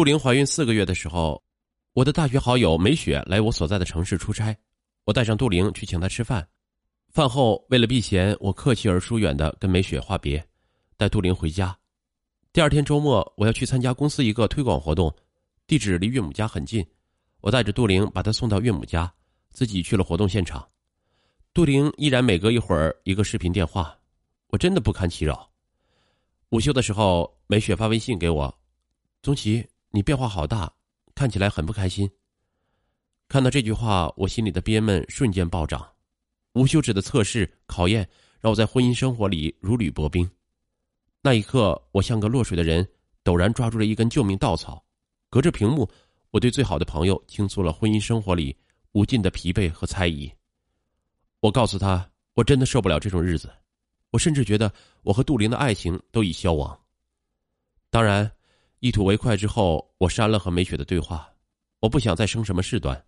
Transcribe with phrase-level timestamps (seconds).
[0.00, 1.42] 杜玲怀孕四个月的时候，
[1.92, 4.56] 我的大学好友梅雪来我所在的城市出差，
[5.04, 6.48] 我带上杜玲去请她吃饭。
[7.10, 10.42] 饭后，为了避嫌，我客气而疏远的跟梅雪话别，
[10.96, 11.76] 带杜玲回家。
[12.50, 15.14] 第二天周末，我要去参加公司一个推广活动，
[15.66, 16.82] 地址离岳母家很近，
[17.42, 19.12] 我带着杜玲把她送到岳母家，
[19.50, 20.66] 自己去了活动现场。
[21.52, 23.94] 杜玲依然每隔一会儿一个视频电话，
[24.46, 25.46] 我真的不堪其扰。
[26.48, 28.58] 午休的时候，梅雪发微信给我
[29.22, 30.72] ：“宗奇，你变化好大，
[31.14, 32.10] 看起来很不开心。”
[33.28, 35.88] 看到这句话，我心里的憋闷瞬间暴涨。
[36.54, 38.08] 无休止的测试考验，
[38.40, 40.28] 让我在婚姻生活里如履薄冰。
[41.22, 42.88] 那一刻，我像个落水的人，
[43.22, 44.84] 陡然抓住了一根救命稻草。
[45.28, 45.88] 隔着屏幕，
[46.30, 48.56] 我对最好的朋友倾诉了婚姻生活里
[48.92, 50.28] 无尽的疲惫和猜疑。
[51.38, 53.48] 我告诉他，我真的受不了这种日子。
[54.10, 56.76] 我甚至觉得，我和杜玲的爱情都已消亡。
[57.90, 58.28] 当然，
[58.80, 61.34] 一吐为快之后，我删了和梅雪的对话。
[61.80, 63.06] 我不想再生什么事端。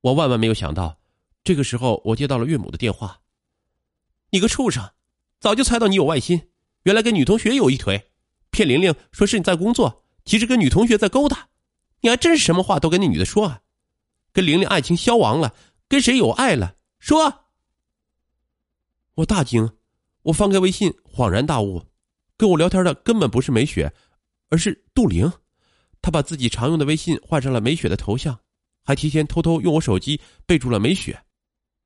[0.00, 1.00] 我万万没有想到。
[1.42, 3.22] 这个时候，我接到了岳母的电话。
[4.30, 4.92] 你个畜生，
[5.40, 6.50] 早就猜到你有外心，
[6.82, 8.10] 原来跟女同学有一腿，
[8.50, 11.48] 骗玲玲说是你在工作，其实跟女同学在勾搭。
[12.00, 13.62] 你还真是什么话都跟那女的说啊？
[14.32, 15.54] 跟玲玲爱情消亡了，
[15.88, 16.76] 跟谁有爱了？
[16.98, 17.46] 说！
[19.14, 19.70] 我大惊，
[20.22, 21.86] 我翻开微信，恍然大悟，
[22.36, 23.92] 跟我聊天的根本不是梅雪，
[24.50, 25.32] 而是杜玲。
[26.02, 28.38] 她把自己常用的微信换上了梅雪的头像，
[28.84, 31.18] 还提前偷偷用我手机备注了梅雪。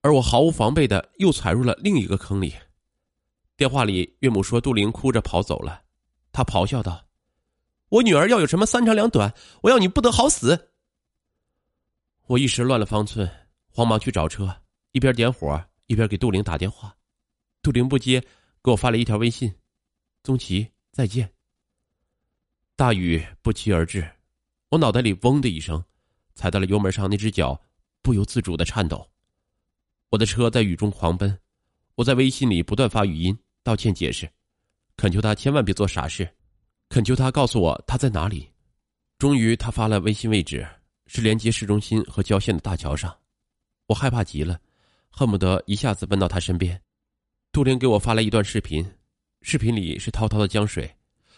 [0.03, 2.53] 而我毫无防备的又踩入了另一个坑里。
[3.57, 5.83] 电话里，岳母说杜玲哭着跑走了，
[6.31, 7.07] 她咆哮道
[7.89, 10.71] ：“我女儿要有什么三长两短，我要你不得好死！”
[12.27, 13.31] 我一时乱了方寸，
[13.67, 14.55] 慌忙去找车，
[14.93, 16.95] 一边点火一边给杜玲打电话。
[17.63, 18.21] 杜玲不接，
[18.63, 19.55] 给我发了一条微信
[20.23, 21.31] ：“宗奇，再见。”
[22.77, 24.05] 大雨不期而至，
[24.69, 25.83] 我脑袋里嗡的一声，
[26.35, 27.61] 踩到了油门上那只脚，
[28.03, 29.09] 不由自主的颤抖。
[30.11, 31.39] 我的车在雨中狂奔，
[31.95, 34.29] 我在微信里不断发语音道歉解释，
[34.97, 36.29] 恳求他千万别做傻事，
[36.89, 38.51] 恳求他告诉我他在哪里。
[39.19, 40.67] 终于，他发了微信位置，
[41.07, 43.17] 是连接市中心和郊县的大桥上。
[43.87, 44.61] 我害怕极了，
[45.11, 46.83] 恨不得一下子奔到他身边。
[47.53, 48.85] 杜玲给我发来一段视频，
[49.43, 50.93] 视频里是滔滔的江水，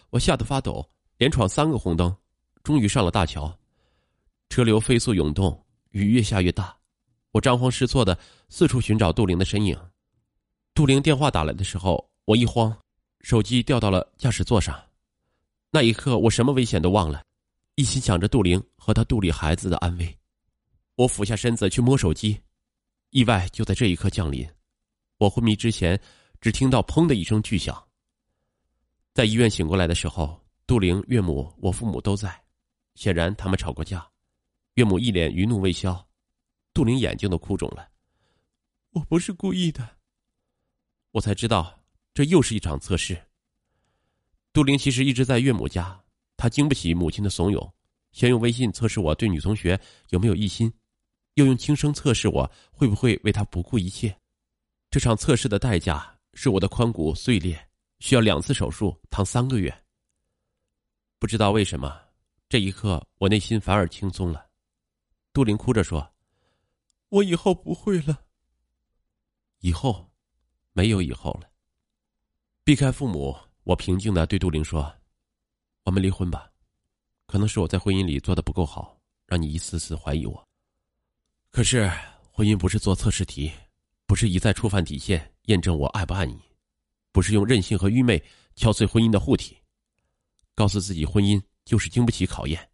[0.08, 0.88] 我吓得发抖，
[1.18, 2.14] 连闯三个红灯，
[2.62, 3.56] 终于上了大桥。
[4.48, 6.76] 车流飞速涌动，雨越下越大。
[7.32, 8.18] 我张慌失措的
[8.48, 9.78] 四处寻找杜玲的身影，
[10.72, 12.74] 杜玲电话打来的时候，我一慌，
[13.22, 14.80] 手机掉到了驾驶座上。
[15.70, 17.22] 那一刻，我什么危险都忘了，
[17.74, 20.18] 一心想着杜玲和她肚里孩子的安危。
[20.94, 22.40] 我俯下身子去摸手机，
[23.10, 24.48] 意外就在这一刻降临。
[25.18, 26.00] 我昏迷之前，
[26.40, 27.82] 只听到“砰”的一声巨响。
[29.12, 32.42] 在医院醒过来的时候，杜玲、岳母、我父母都在，
[32.96, 34.04] 显然他们吵过架。
[34.74, 36.04] 岳母一脸余怒未消。
[36.74, 37.88] 杜玲眼睛都哭肿了，
[38.90, 39.96] 我不是故意的。
[41.12, 41.80] 我才知道，
[42.12, 43.16] 这又是一场测试。
[44.52, 45.98] 杜玲其实一直在岳母家，
[46.36, 47.70] 她经不起母亲的怂恿，
[48.10, 50.70] 先用微信测试我对女同学有没有异心，
[51.34, 54.14] 又用轻声测试我会不会为她不顾一切。
[54.90, 57.56] 这场测试的代价是我的髋骨碎裂，
[58.00, 59.72] 需要两次手术，躺三个月。
[61.18, 62.00] 不知道为什么，
[62.48, 64.46] 这一刻我内心反而轻松了。
[65.32, 66.12] 杜玲哭着说。
[67.08, 68.18] 我以后不会了。
[69.60, 70.10] 以后，
[70.72, 71.48] 没有以后了。
[72.64, 74.92] 避开父母，我平静的对杜玲说
[75.84, 76.50] ：“我们离婚吧。
[77.26, 80.48] 可能是我在婚姻里做的不够好，让你一次次怀疑我。
[81.52, 81.88] 可是，
[82.32, 83.52] 婚姻不是做测试题，
[84.04, 86.38] 不是一再触犯底线验证我爱不爱你，
[87.12, 88.22] 不是用任性和愚昧
[88.56, 89.56] 敲碎婚姻的护体，
[90.56, 92.68] 告诉自己婚姻就是经不起考验。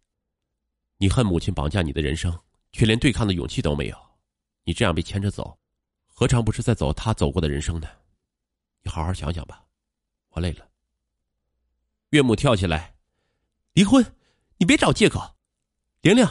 [0.97, 2.35] 你恨母亲绑架你的人生，
[2.71, 3.97] 却连对抗的勇气都没有。”
[4.65, 5.59] 你这样被牵着走，
[6.07, 7.87] 何尝不是在走他走过的人生呢？
[8.81, 9.61] 你好好想想吧，
[10.29, 10.65] 我累了。
[12.11, 12.95] 岳母跳起来，
[13.73, 14.01] 离婚，
[14.57, 15.35] 你别找借口。
[16.01, 16.25] 玲玲，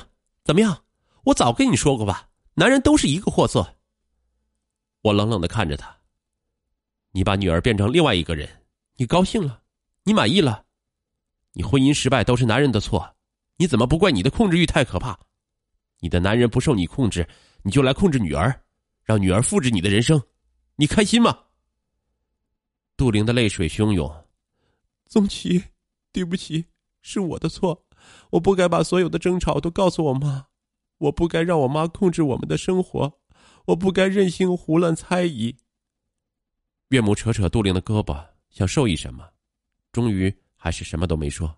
[0.44, 0.84] 怎么样？
[1.24, 3.76] 我早跟你说过吧，男人都是一个货色。
[5.02, 5.94] 我冷冷的看着他，
[7.10, 8.64] 你把女儿变成另外一个人，
[8.96, 9.62] 你高兴了？
[10.04, 10.64] 你满意了？
[11.52, 13.14] 你婚姻失败都是男人的错，
[13.56, 15.18] 你怎么不怪你的控制欲太可怕？
[16.00, 17.28] 你的男人不受你控制。
[17.64, 18.52] 你就来控制女儿，
[19.04, 20.20] 让女儿复制你的人生，
[20.74, 21.38] 你开心吗？
[22.96, 24.12] 杜玲的泪水汹涌，
[25.06, 25.62] 宗奇，
[26.10, 26.64] 对不起，
[27.02, 27.86] 是我的错，
[28.30, 30.44] 我不该把所有的争吵都告诉我妈，
[30.98, 33.20] 我不该让我妈控制我们的生活，
[33.66, 35.54] 我不该任性胡乱猜疑。
[36.88, 39.24] 岳母扯扯杜玲的胳膊，想授意什么，
[39.92, 41.52] 终于还是什么都没说。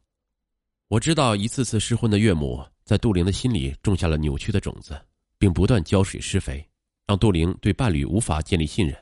[0.89, 4.99] 我知道一次次失婚的岳母在杜玲的心里种下了扭曲的种子，
[5.37, 6.67] 并不断浇水施肥，
[7.07, 8.97] 让杜玲对伴侣无法建立信任，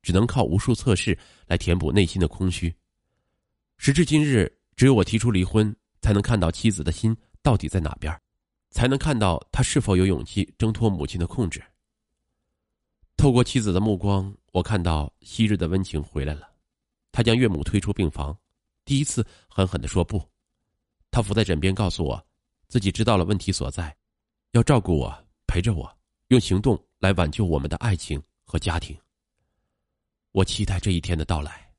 [0.00, 2.74] 只能靠无数测试来填补内心的空虚。
[3.76, 8.18] 时至今日，只有我提出离婚，才能看到妻子的心到底在哪边，
[8.70, 11.62] 才能看到她是否有勇气挣脱母亲的控制。
[13.18, 16.48] 透过妻子的目光，我看到昔日的温情回来了。
[17.10, 18.34] 她将岳母推出病房，
[18.84, 20.22] 第一次狠狠的说不。
[21.10, 22.26] 他伏在枕边告诉我，
[22.68, 23.96] 自己知道了问题所在，
[24.52, 25.98] 要照顾我，陪着我，
[26.28, 28.96] 用行动来挽救我们的爱情和家庭。
[30.32, 31.71] 我期待这一天的到来。